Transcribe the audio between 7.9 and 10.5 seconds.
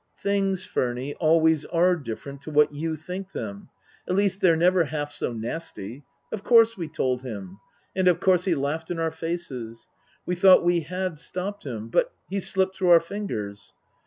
And of course he laughed in our faces. We